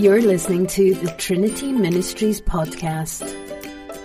[0.00, 3.28] You're listening to the Trinity Ministries podcast.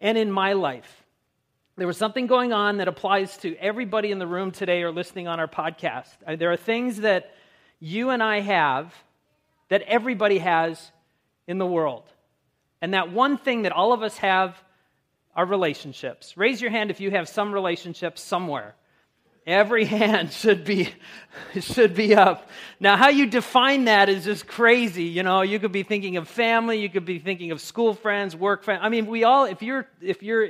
[0.00, 1.04] and in my life.
[1.76, 5.28] There was something going on that applies to everybody in the room today or listening
[5.28, 6.08] on our podcast.
[6.26, 7.32] Uh, there are things that
[7.78, 8.92] you and I have
[9.68, 10.90] that everybody has
[11.46, 12.04] in the world.
[12.82, 14.60] And that one thing that all of us have
[15.34, 16.36] are relationships.
[16.36, 18.74] Raise your hand if you have some relationships somewhere.
[19.46, 20.88] Every hand should be
[21.60, 22.48] should be up.
[22.78, 25.04] Now, how you define that is just crazy.
[25.04, 28.36] You know, you could be thinking of family, you could be thinking of school friends,
[28.36, 28.80] work friends.
[28.82, 30.44] I mean, we all, if you're if you're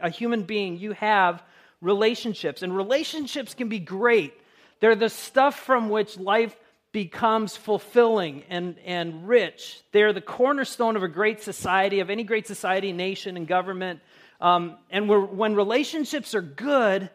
[0.00, 1.42] a human being, you have
[1.80, 4.34] relationships, and relationships can be great.
[4.80, 6.56] They're the stuff from which life
[6.94, 9.82] becomes fulfilling and, and rich.
[9.90, 13.98] They're the cornerstone of a great society, of any great society, nation, and government.
[14.40, 17.10] Um, and when relationships are good,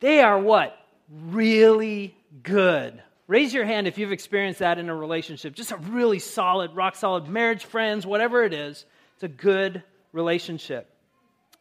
[0.00, 0.78] they are what?
[1.08, 3.02] Really good.
[3.26, 5.54] Raise your hand if you've experienced that in a relationship.
[5.54, 8.84] Just a really solid, rock solid marriage, friends, whatever it is.
[9.14, 10.90] It's a good relationship.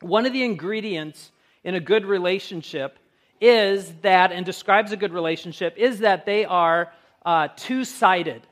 [0.01, 1.31] One of the ingredients
[1.63, 2.99] in a good relationship
[3.39, 6.91] is that, and describes a good relationship, is that they are
[7.25, 8.47] uh, two sided.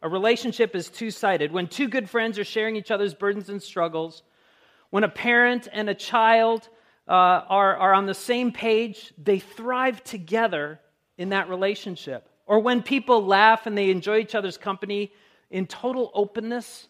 [0.00, 1.52] A relationship is two sided.
[1.52, 4.22] When two good friends are sharing each other's burdens and struggles,
[4.90, 6.68] when a parent and a child
[7.08, 10.80] uh, are, are on the same page, they thrive together
[11.18, 12.28] in that relationship.
[12.46, 15.10] Or when people laugh and they enjoy each other's company
[15.50, 16.88] in total openness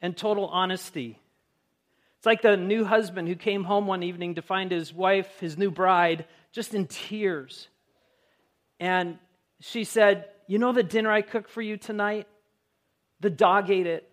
[0.00, 1.18] and total honesty.
[2.18, 5.58] It's like the new husband who came home one evening to find his wife, his
[5.58, 7.68] new bride, just in tears.
[8.78, 9.18] And
[9.60, 12.26] she said, you know the dinner I cooked for you tonight?
[13.20, 14.08] The dog ate it.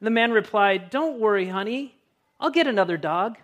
[0.00, 1.94] The man replied, Don't worry, honey.
[2.38, 3.36] I'll get another dog.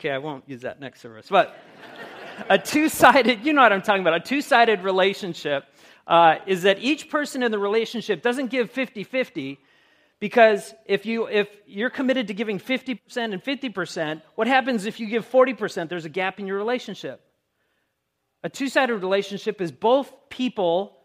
[0.00, 1.28] okay, I won't use that next service.
[1.30, 1.56] But
[2.48, 5.64] a two sided, you know what I'm talking about, a two sided relationship
[6.06, 9.58] uh, is that each person in the relationship doesn't give 50 50,
[10.24, 15.06] because if, you, if you're committed to giving 50% and 50%, what happens if you
[15.06, 15.90] give 40%?
[15.90, 17.20] There's a gap in your relationship.
[18.42, 20.96] A two sided relationship is both people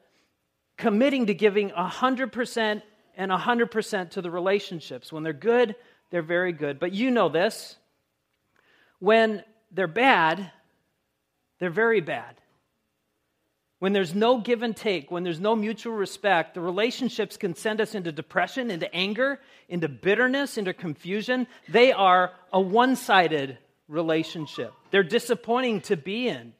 [0.78, 2.82] committing to giving 100%
[3.18, 5.12] and 100% to the relationships.
[5.12, 5.76] When they're good,
[6.12, 6.80] they're very good.
[6.80, 7.76] But you know this.
[9.00, 10.50] When they're bad,
[11.60, 12.40] they're very bad.
[13.80, 17.80] When there's no give and take, when there's no mutual respect, the relationships can send
[17.80, 21.48] us into depression, into anger, into bitterness, into confusion.
[21.70, 23.58] They are a one sided
[23.88, 24.74] relationship.
[24.92, 26.54] They're disappointing to be in.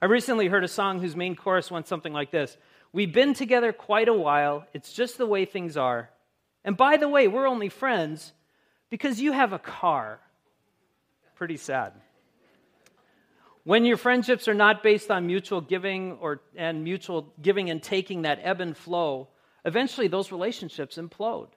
[0.00, 2.56] I recently heard a song whose main chorus went something like this
[2.92, 4.66] We've been together quite a while.
[4.74, 6.10] It's just the way things are.
[6.64, 8.32] And by the way, we're only friends
[8.90, 10.20] because you have a car.
[11.34, 11.92] Pretty sad.
[13.64, 18.22] When your friendships are not based on mutual giving or, and mutual giving and taking
[18.22, 19.28] that ebb and flow,
[19.64, 21.48] eventually those relationships implode.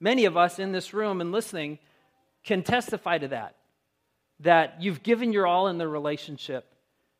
[0.00, 1.78] Many of us in this room and listening
[2.44, 3.56] can testify to that.
[4.40, 6.70] That you've given your all in the relationship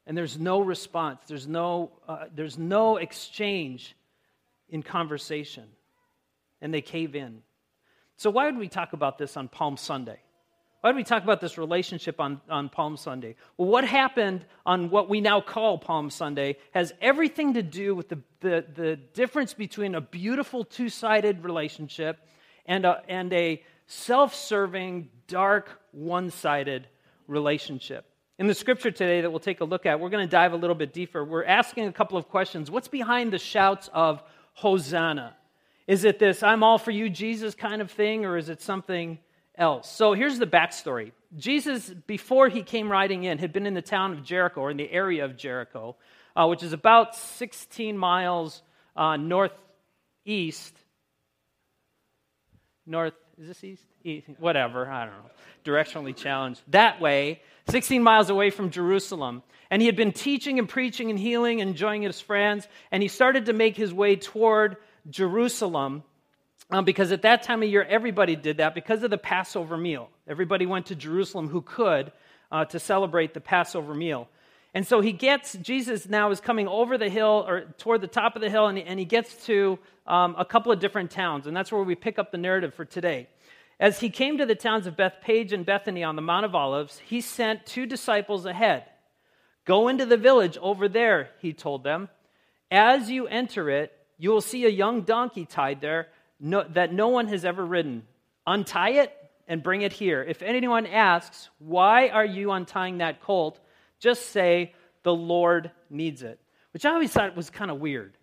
[0.07, 3.95] and there's no response, there's no, uh, there's no exchange
[4.69, 5.65] in conversation,
[6.61, 7.43] and they cave in.
[8.17, 10.19] So, why would we talk about this on Palm Sunday?
[10.81, 13.37] Why do we talk about this relationship on, on Palm Sunday?
[13.59, 18.09] Well, what happened on what we now call Palm Sunday has everything to do with
[18.09, 22.27] the, the, the difference between a beautiful two sided relationship
[22.65, 26.87] and a, and a self serving, dark, one sided
[27.27, 28.07] relationship.
[28.39, 30.57] In the scripture today that we'll take a look at, we're going to dive a
[30.57, 31.23] little bit deeper.
[31.23, 32.71] We're asking a couple of questions.
[32.71, 34.23] What's behind the shouts of
[34.55, 35.37] Hosanna?
[35.87, 39.19] Is it this I'm all for you, Jesus kind of thing, or is it something
[39.61, 39.89] else?
[39.89, 44.13] So here's the backstory Jesus, before he came riding in, had been in the town
[44.13, 45.95] of Jericho, or in the area of Jericho,
[46.35, 48.63] uh, which is about 16 miles
[48.97, 50.77] uh, northeast.
[52.85, 53.85] North, is this east?
[54.03, 54.27] east?
[54.39, 55.31] Whatever, I don't know.
[55.65, 56.61] Directionally challenged.
[56.69, 59.43] That way, 16 miles away from Jerusalem.
[59.71, 62.67] And he had been teaching and preaching and healing and enjoying his friends.
[62.91, 64.79] And he started to make his way toward
[65.09, 66.03] Jerusalem
[66.71, 70.09] um, because at that time of year, everybody did that because of the Passover meal.
[70.29, 72.13] Everybody went to Jerusalem who could
[72.53, 74.29] uh, to celebrate the Passover meal.
[74.73, 78.37] And so he gets, Jesus now is coming over the hill or toward the top
[78.37, 81.49] of the hill, and he, and he gets to um, a couple of different towns.
[81.49, 83.29] And that's where we pick up the narrative for today.
[83.81, 87.01] As he came to the towns of Bethphage and Bethany on the Mount of Olives,
[87.05, 88.85] he sent two disciples ahead.
[89.65, 92.09] Go into the village over there, he told them.
[92.71, 96.09] As you enter it, you will see a young donkey tied there
[96.41, 98.05] no, that no one has ever ridden.
[98.47, 99.15] Untie it
[99.47, 100.23] and bring it here.
[100.23, 103.61] If anyone asks, Why are you untying that colt?
[103.99, 106.41] just say, The Lord needs it.
[106.73, 108.17] Which I always thought was kind of weird.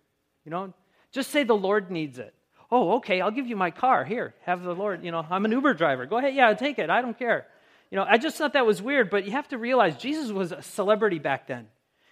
[0.44, 0.72] You know,
[1.12, 2.34] just say, The Lord needs it.
[2.70, 4.04] Oh, okay, I'll give you my car.
[4.04, 6.04] Here, have the Lord, you know, I'm an Uber driver.
[6.04, 6.90] Go ahead, yeah, take it.
[6.90, 7.46] I don't care.
[7.90, 10.52] You know, I just thought that was weird, but you have to realize Jesus was
[10.52, 11.68] a celebrity back then.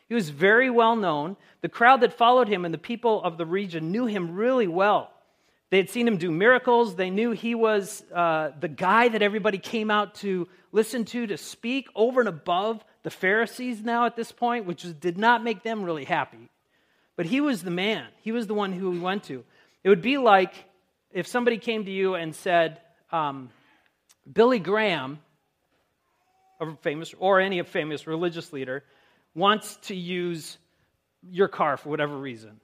[0.09, 1.37] He was very well known.
[1.61, 5.11] The crowd that followed him and the people of the region knew him really well.
[5.71, 6.95] They had seen him do miracles.
[6.95, 11.37] They knew he was uh, the guy that everybody came out to listen to, to
[11.37, 15.83] speak over and above the Pharisees now at this point, which did not make them
[15.83, 16.49] really happy.
[17.17, 19.45] But he was the man, he was the one who we went to.
[19.83, 20.53] It would be like
[21.13, 22.81] if somebody came to you and said,
[23.11, 23.51] um,
[24.31, 25.19] Billy Graham,
[26.61, 28.85] a famous, or any famous religious leader,
[29.35, 30.59] wants to use
[31.31, 32.61] your car for whatever reason.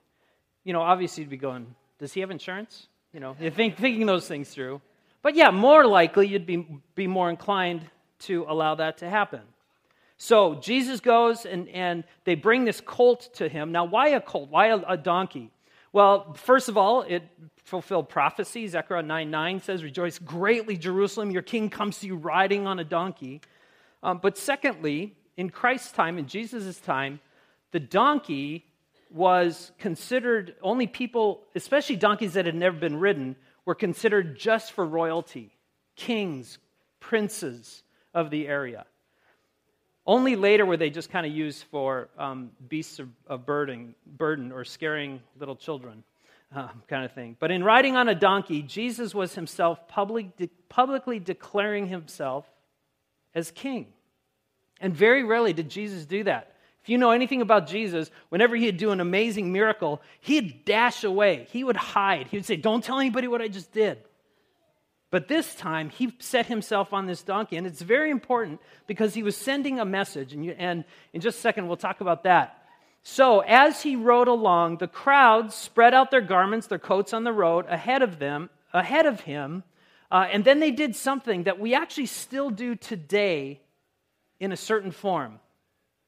[0.64, 2.88] You know, obviously you'd be going, does he have insurance?
[3.12, 4.81] You know, you think, thinking those things through.
[5.20, 7.82] But yeah, more likely you'd be, be more inclined
[8.20, 9.43] to allow that to happen.
[10.17, 13.73] So Jesus goes and, and they bring this colt to him.
[13.73, 14.49] Now, why a colt?
[14.50, 15.50] Why a, a donkey?
[15.93, 17.23] Well, first of all, it
[17.64, 18.67] fulfilled prophecy.
[18.67, 22.85] Zechariah 9 9 says, Rejoice greatly, Jerusalem, your king comes to you riding on a
[22.85, 23.41] donkey.
[24.03, 27.20] Um, but secondly, in Christ's time, in Jesus' time,
[27.73, 28.64] the donkey
[29.12, 34.85] was considered only people, especially donkeys that had never been ridden, were considered just for
[34.85, 35.55] royalty,
[35.97, 36.59] kings,
[37.00, 37.82] princes
[38.14, 38.87] of the area.
[40.05, 44.50] Only later were they just kind of used for um, beasts of, of, burden, burden
[44.50, 46.03] or scaring little children,
[46.55, 47.37] uh, kind of thing.
[47.38, 52.47] But in riding on a donkey, Jesus was himself public, de- publicly declaring himself
[53.35, 53.87] as king.
[54.81, 56.51] And very rarely did Jesus do that.
[56.82, 61.46] If you know anything about Jesus, whenever he'd do an amazing miracle, he'd dash away.
[61.50, 62.26] He would hide.
[62.26, 63.99] He would say, Don't tell anybody what I just did.
[65.12, 67.56] But this time, he set himself on this donkey.
[67.56, 70.32] And it's very important because he was sending a message.
[70.32, 72.58] And, you, and in just a second, we'll talk about that.
[73.05, 77.32] So, as he rode along, the crowd spread out their garments, their coats on the
[77.32, 79.64] road ahead of them, ahead of him.
[80.11, 83.61] Uh, and then they did something that we actually still do today
[84.40, 85.40] in a certain form.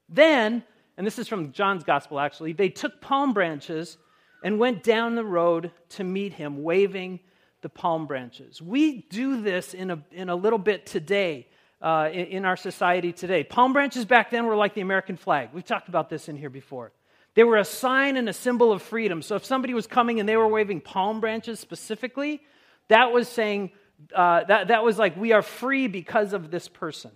[0.08, 0.62] Then,
[0.96, 3.98] and this is from John's gospel actually, they took palm branches
[4.42, 7.20] and went down the road to meet him, waving
[7.62, 8.60] the palm branches.
[8.60, 11.48] We do this in a, in a little bit today.
[11.82, 13.44] Uh, in, in our society today.
[13.44, 15.50] Palm branches back then were like the American flag.
[15.52, 16.92] We've talked about this in here before.
[17.34, 19.20] They were a sign and a symbol of freedom.
[19.20, 22.40] So if somebody was coming and they were waving palm branches specifically,
[22.88, 23.70] that was saying,
[24.14, 27.10] uh, that, that was like, we are free because of this person.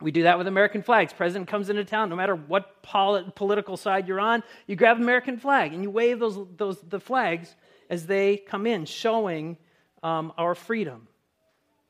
[0.00, 1.12] We do that with American flags.
[1.12, 5.38] President comes into town, no matter what pol- political side you're on, you grab American
[5.38, 7.54] flag and you wave those, those, the flags
[7.90, 9.56] as they come in, showing
[10.02, 11.08] um, our freedom.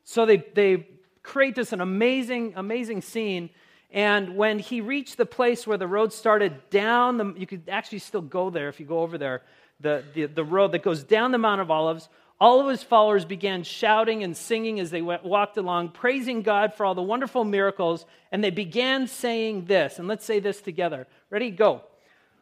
[0.04, 0.88] So they, they
[1.22, 3.50] create this an amazing, amazing scene.
[3.90, 7.98] And when he reached the place where the road started down, the, you could actually
[7.98, 9.42] still go there if you go over there,
[9.80, 12.08] the, the, the road that goes down the Mount of Olives.
[12.40, 16.72] All of his followers began shouting and singing as they went, walked along, praising God
[16.74, 18.06] for all the wonderful miracles.
[18.30, 19.98] And they began saying this.
[19.98, 21.08] And let's say this together.
[21.30, 21.50] Ready?
[21.50, 21.82] Go.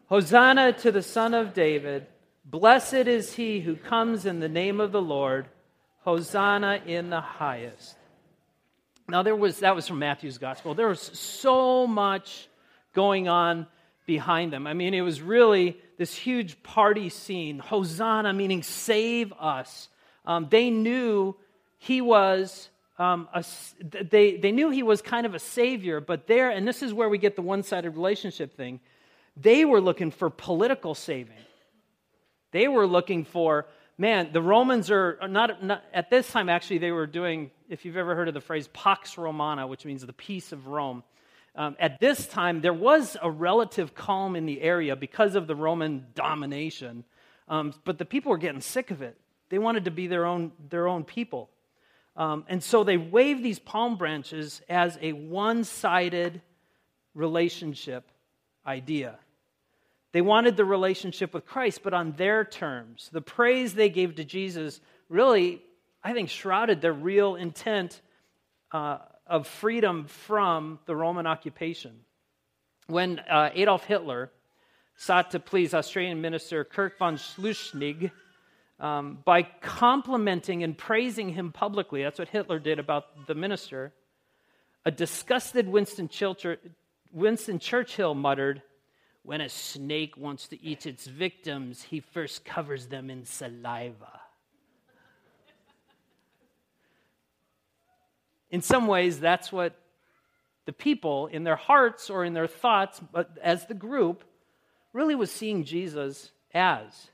[0.09, 2.07] Hosanna to the Son of David.
[2.45, 5.49] Blessed is he who comes in the name of the Lord.
[6.03, 7.97] Hosanna in the highest.
[9.09, 10.75] Now there was that was from Matthew's gospel.
[10.75, 12.49] There was so much
[12.93, 13.67] going on
[14.05, 14.67] behind them.
[14.67, 17.59] I mean, it was really this huge party scene.
[17.59, 19.89] Hosanna meaning save us.
[20.25, 21.37] Um, they knew
[21.79, 23.45] he was um, a,
[23.81, 27.09] they, they knew he was kind of a savior, but there, and this is where
[27.09, 28.81] we get the one sided relationship thing,
[29.37, 31.37] they were looking for political saving.
[32.53, 33.67] They were looking for,
[33.99, 37.99] man, the Romans are not, not, at this time, actually, they were doing, if you've
[37.99, 41.03] ever heard of the phrase Pax Romana, which means the peace of Rome.
[41.57, 45.57] Um, at this time, there was a relative calm in the area because of the
[45.57, 47.05] Roman domination,
[47.49, 49.17] um, but the people were getting sick of it.
[49.49, 51.49] They wanted to be their own, their own people.
[52.15, 56.43] Um, and so they waved these palm branches as a one sided
[57.15, 58.11] relationship
[58.67, 59.19] idea.
[60.13, 63.09] They wanted the relationship with Christ, but on their terms.
[63.13, 65.63] The praise they gave to Jesus really,
[66.03, 68.01] I think, shrouded their real intent
[68.73, 72.01] uh, of freedom from the Roman occupation.
[72.87, 74.31] When uh, Adolf Hitler
[74.97, 78.11] sought to please Australian minister Kurt von Schuschnigg
[78.79, 83.93] um, by complimenting and praising him publicly, that's what Hitler did about the minister,
[84.85, 86.09] a disgusted Winston
[87.13, 88.63] Winston Churchill muttered,
[89.23, 94.21] when a snake wants to eat its victims, he first covers them in saliva.
[98.57, 99.79] In some ways, that's what
[100.65, 104.25] the people in their hearts or in their thoughts, but as the group,
[104.95, 107.11] really was seeing Jesus as.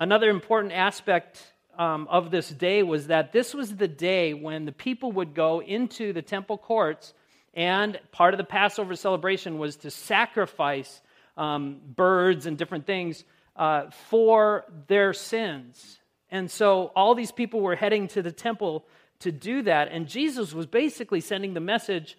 [0.00, 4.72] Another important aspect um, of this day was that this was the day when the
[4.72, 7.12] people would go into the temple courts
[7.52, 11.02] and part of the Passover celebration was to sacrifice
[11.36, 13.22] um, birds and different things
[13.54, 15.98] uh, for their sins.
[16.30, 18.86] And so all these people were heading to the temple
[19.22, 19.88] to do that.
[19.90, 22.16] And Jesus was basically sending the message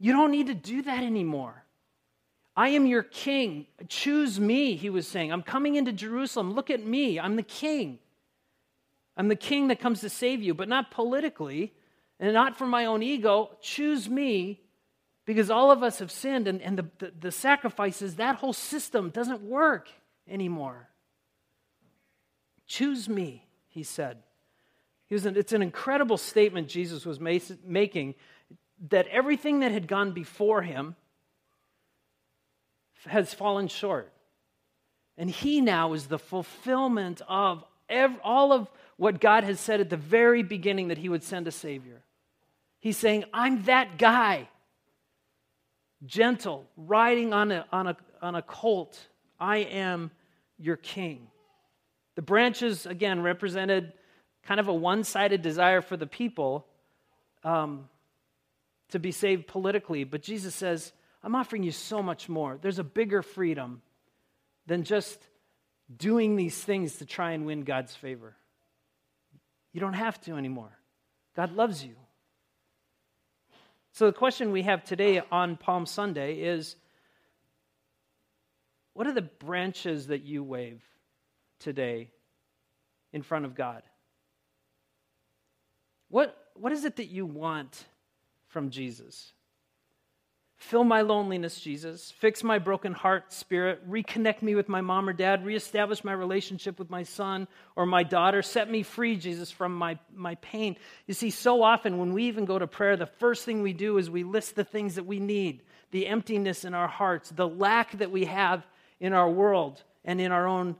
[0.00, 1.64] you don't need to do that anymore.
[2.56, 3.66] I am your king.
[3.88, 5.32] Choose me, he was saying.
[5.32, 6.54] I'm coming into Jerusalem.
[6.54, 7.18] Look at me.
[7.18, 7.98] I'm the king.
[9.16, 11.72] I'm the king that comes to save you, but not politically
[12.20, 13.50] and not for my own ego.
[13.60, 14.60] Choose me
[15.24, 19.10] because all of us have sinned, and, and the, the, the sacrifices, that whole system
[19.10, 19.90] doesn't work
[20.26, 20.88] anymore.
[22.66, 24.18] Choose me, he said.
[25.10, 28.14] An, it's an incredible statement Jesus was making
[28.90, 30.94] that everything that had gone before him
[33.06, 34.12] has fallen short.
[35.16, 39.90] And he now is the fulfillment of every, all of what God has said at
[39.90, 42.02] the very beginning that he would send a Savior.
[42.80, 44.48] He's saying, I'm that guy
[46.06, 49.08] gentle, riding on a, on a, on a colt.
[49.40, 50.10] I am
[50.58, 51.28] your king.
[52.14, 53.92] The branches, again, represented
[54.48, 56.66] kind of a one sided desire for the people
[57.44, 57.86] um,
[58.88, 60.04] to be saved politically.
[60.04, 62.58] But Jesus says, I'm offering you so much more.
[62.58, 63.82] There's a bigger freedom
[64.66, 65.20] than just
[65.94, 68.36] doing these things to try and win God's favor.
[69.74, 70.72] You don't have to anymore.
[71.36, 71.96] God loves you.
[73.92, 76.76] So, the question we have today on Palm Sunday is
[78.94, 80.82] what are the branches that you wave
[81.58, 82.08] today
[83.12, 83.82] in front of God?
[86.08, 87.84] What, what is it that you want
[88.48, 89.32] from Jesus?
[90.58, 92.10] Fill my loneliness, Jesus.
[92.18, 93.88] Fix my broken heart, spirit.
[93.88, 95.44] Reconnect me with my mom or dad.
[95.44, 97.46] Reestablish my relationship with my son
[97.76, 98.42] or my daughter.
[98.42, 100.76] Set me free, Jesus, from my, my pain.
[101.06, 103.98] You see, so often when we even go to prayer, the first thing we do
[103.98, 107.96] is we list the things that we need the emptiness in our hearts, the lack
[107.96, 108.66] that we have
[109.00, 110.76] in our world and in our own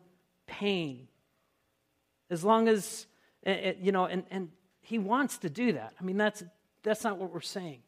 [0.46, 1.08] pain.
[2.28, 3.06] As long as,
[3.44, 4.50] eh, eh, you know, and, and
[4.88, 5.92] he wants to do that.
[6.00, 6.42] I mean, that's,
[6.82, 7.80] that's not what we're saying.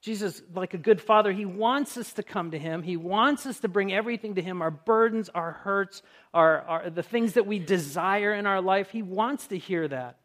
[0.00, 2.84] Jesus, like a good father, he wants us to come to him.
[2.84, 7.02] He wants us to bring everything to him our burdens, our hurts, our, our, the
[7.02, 8.90] things that we desire in our life.
[8.90, 10.16] He wants to hear that.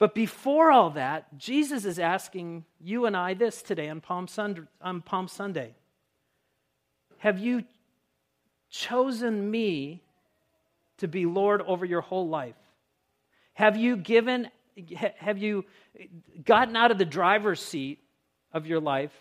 [0.00, 4.62] But before all that, Jesus is asking you and I this today on Palm, Sunday,
[4.80, 5.76] on Palm Sunday
[7.18, 7.62] Have you
[8.68, 10.02] chosen me
[10.98, 12.56] to be Lord over your whole life?
[13.54, 14.48] Have you given,
[15.18, 15.64] have you
[16.44, 18.00] gotten out of the driver's seat
[18.52, 19.12] of your life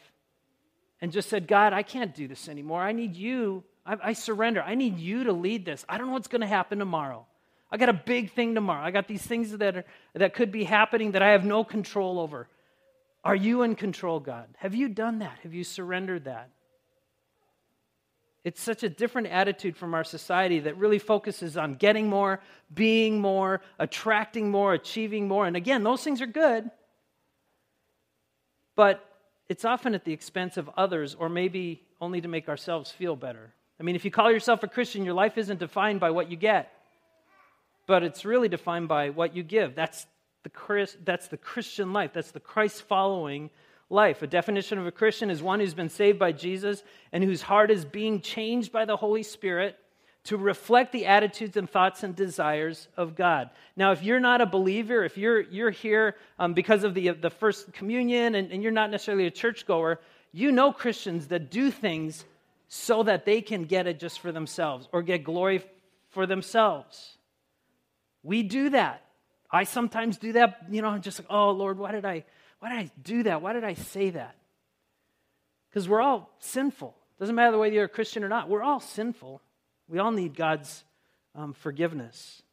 [1.02, 2.82] and just said, God, I can't do this anymore.
[2.82, 3.64] I need you.
[3.86, 4.62] I, I surrender.
[4.62, 5.86] I need you to lead this.
[5.90, 7.26] I don't know what's going to happen tomorrow.
[7.72, 8.84] I got a big thing tomorrow.
[8.84, 12.20] I got these things that, are, that could be happening that I have no control
[12.20, 12.48] over.
[13.24, 14.48] Are you in control, God?
[14.58, 15.40] Have you done that?
[15.44, 16.50] Have you surrendered that?
[18.44, 22.42] It's such a different attitude from our society that really focuses on getting more,
[22.74, 25.46] being more, attracting more, achieving more.
[25.46, 26.72] And again, those things are good.
[28.76, 29.06] But
[29.48, 33.54] it's often at the expense of others or maybe only to make ourselves feel better.
[33.80, 36.38] I mean, if you call yourself a Christian, your life isn't defined by what you
[36.38, 36.72] get,
[37.86, 39.76] but it's really defined by what you give.
[39.76, 40.08] That's
[40.44, 42.12] the, Chris, that's the Christian life.
[42.14, 43.52] That's the Christ following
[43.92, 44.22] life.
[44.22, 47.70] A definition of a Christian is one who's been saved by Jesus and whose heart
[47.70, 49.78] is being changed by the Holy Spirit
[50.24, 53.50] to reflect the attitudes and thoughts and desires of God.
[53.76, 57.30] Now, if you're not a believer, if you're, you're here um, because of the, the
[57.30, 60.00] first communion and, and you're not necessarily a churchgoer,
[60.32, 62.26] you know Christians that do things
[62.68, 65.64] so that they can get it just for themselves or get glory
[66.10, 67.18] for themselves.
[68.24, 69.04] We do that.
[69.52, 72.24] I sometimes do that, you know, I'm just like, oh Lord, why did I
[72.62, 73.42] why did I do that?
[73.42, 74.36] Why did I say that?
[75.70, 76.96] Because we're all sinful.
[77.20, 79.42] Doesn't matter whether you're a Christian or not, we're all sinful.
[79.90, 80.84] We all need God's
[81.34, 82.44] um, forgiveness.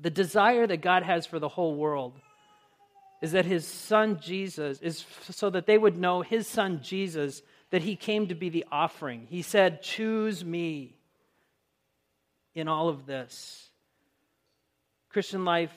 [0.00, 2.14] The desire that God has for the whole world
[3.20, 7.82] is that his son Jesus is so that they would know his son Jesus that
[7.82, 9.26] he came to be the offering.
[9.28, 10.94] He said, "Choose me
[12.54, 13.70] in all of this."
[15.08, 15.74] Christian life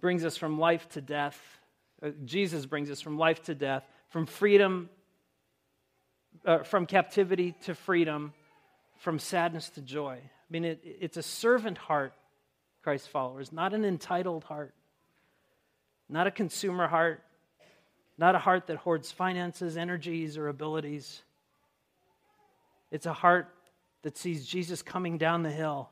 [0.00, 1.40] brings us from life to death.
[2.02, 4.88] Uh, Jesus brings us from life to death, from freedom
[6.44, 8.32] uh, from captivity to freedom,
[8.98, 10.18] from sadness to joy.
[10.22, 12.14] I mean, it, it's a servant heart,
[12.82, 14.74] Christ followers, not an entitled heart,
[16.08, 17.22] not a consumer heart,
[18.18, 21.22] not a heart that hoards finances, energies, or abilities.
[22.90, 23.48] It's a heart
[24.02, 25.88] that sees Jesus coming down the hill.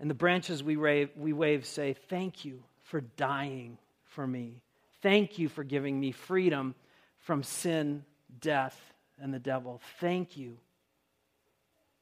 [0.00, 4.62] And the branches we wave, we wave say, Thank you for dying for me.
[5.02, 6.74] Thank you for giving me freedom
[7.18, 8.04] from sin,
[8.40, 8.78] death,
[9.20, 9.80] and the devil.
[10.00, 10.56] Thank you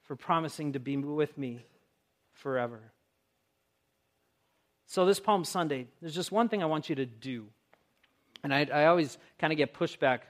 [0.02, 1.64] for promising to be with me
[2.32, 2.80] forever.
[4.86, 7.46] So, this Palm Sunday, there's just one thing I want you to do.
[8.44, 10.20] And I, I always kind of get pushback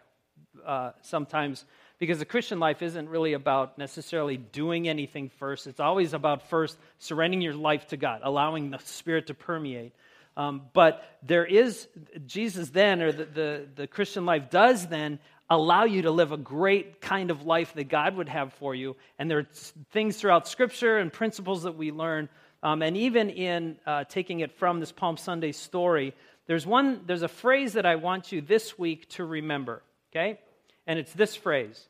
[0.64, 1.66] uh, sometimes
[1.98, 5.66] because the Christian life isn't really about necessarily doing anything first.
[5.66, 9.92] It's always about first surrendering your life to God, allowing the Spirit to permeate.
[10.36, 11.88] Um, but there is,
[12.26, 15.18] Jesus then, or the, the, the Christian life does then
[15.48, 18.96] allow you to live a great kind of life that God would have for you.
[19.18, 19.48] And there are
[19.92, 22.28] things throughout Scripture and principles that we learn.
[22.62, 26.14] Um, and even in uh, taking it from this Palm Sunday story,
[26.46, 30.38] there's one, there's a phrase that I want you this week to remember, okay?
[30.86, 31.88] And it's this phrase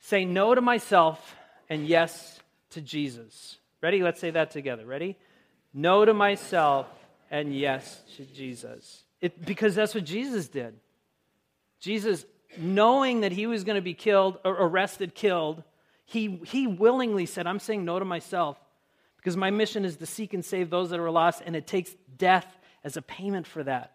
[0.00, 1.34] Say no to myself
[1.68, 2.40] and yes
[2.70, 3.56] to Jesus.
[3.82, 4.02] Ready?
[4.02, 4.86] Let's say that together.
[4.86, 5.16] Ready?
[5.74, 6.86] No to myself
[7.30, 9.04] and yes to Jesus.
[9.20, 10.74] It, because that's what Jesus did.
[11.80, 12.24] Jesus,
[12.58, 15.62] knowing that he was going to be killed, or arrested, killed,
[16.04, 18.58] he, he willingly said, I'm saying no to myself
[19.16, 21.92] because my mission is to seek and save those that are lost, and it takes
[22.16, 22.46] death
[22.84, 23.92] as a payment for that.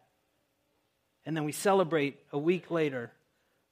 [1.26, 3.12] And then we celebrate a week later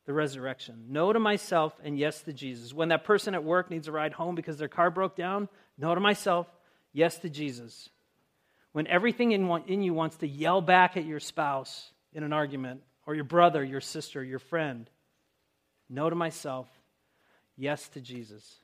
[0.06, 0.86] the resurrection.
[0.88, 2.74] No to myself and yes to Jesus.
[2.74, 5.93] When that person at work needs a ride home because their car broke down, no
[5.93, 6.48] to myself,
[6.93, 7.89] yes to Jesus.
[8.71, 12.82] When everything in, in you wants to yell back at your spouse in an argument,
[13.10, 14.88] or your brother, your sister, your friend.
[15.89, 16.67] No to myself,
[17.58, 18.58] yes to Jesus.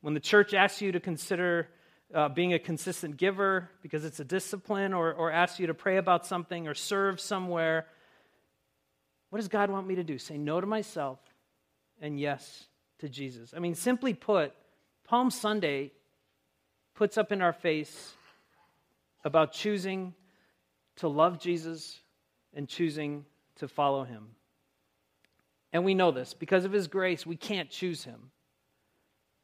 [0.00, 1.68] When the church asks you to consider
[2.14, 5.98] uh, being a consistent giver because it's a discipline, or, or asks you to pray
[5.98, 7.86] about something or serve somewhere,
[9.28, 10.16] what does God want me to do?
[10.16, 11.18] Say no to myself
[12.00, 12.64] and yes
[13.00, 13.52] to Jesus.
[13.54, 14.54] I mean, simply put,
[15.04, 15.92] Palm Sunday
[16.94, 18.14] puts up in our face
[19.24, 20.14] about choosing
[20.96, 22.00] to love Jesus
[22.54, 23.24] and choosing
[23.56, 24.28] to follow him.
[25.72, 28.30] And we know this because of his grace, we can't choose him.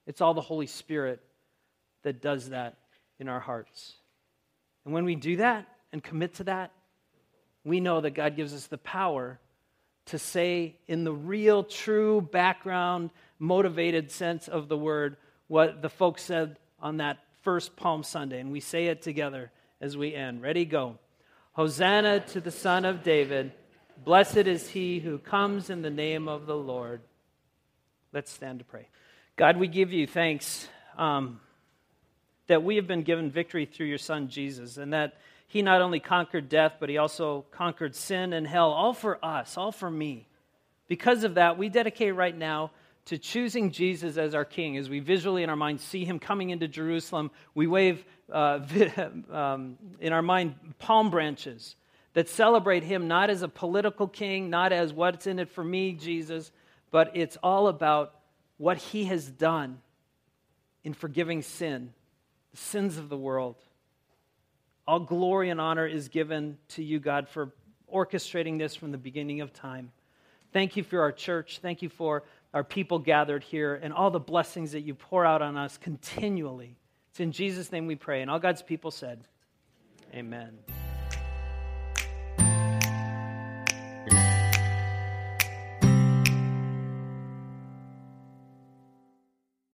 [0.06, 1.20] It's all the Holy Spirit
[2.02, 2.78] that does that
[3.18, 3.94] in our hearts.
[4.84, 6.72] And when we do that and commit to that,
[7.64, 9.38] we know that God gives us the power
[10.06, 16.22] to say, in the real, true, background, motivated sense of the word, what the folks
[16.22, 18.40] said on that first Palm Sunday.
[18.40, 19.52] And we say it together
[19.82, 20.40] as we end.
[20.40, 20.64] Ready?
[20.64, 20.96] Go.
[21.54, 23.52] Hosanna to the Son of David.
[24.04, 27.02] Blessed is he who comes in the name of the Lord.
[28.12, 28.88] Let's stand to pray.
[29.36, 31.40] God, we give you thanks um,
[32.46, 35.14] that we have been given victory through your Son, Jesus, and that
[35.48, 39.58] he not only conquered death, but he also conquered sin and hell, all for us,
[39.58, 40.28] all for me.
[40.86, 42.70] Because of that, we dedicate right now
[43.06, 44.76] to choosing Jesus as our King.
[44.76, 48.60] As we visually in our mind see him coming into Jerusalem, we wave uh,
[49.30, 51.76] um, in our mind palm branches
[52.14, 55.92] that celebrate him not as a political king, not as what's in it for me,
[55.92, 56.52] Jesus,
[56.90, 58.14] but it's all about
[58.58, 59.80] what he has done
[60.84, 61.92] in forgiving sin,
[62.50, 63.56] the sins of the world.
[64.86, 67.52] All glory and honor is given to you, God, for
[67.92, 69.90] orchestrating this from the beginning of time.
[70.52, 71.60] Thank you for our church.
[71.62, 75.42] Thank you for our people gathered here and all the blessings that you pour out
[75.42, 76.76] on us continually.
[77.10, 78.22] It's in Jesus' name we pray.
[78.22, 79.26] And all God's people said,
[80.14, 80.58] Amen.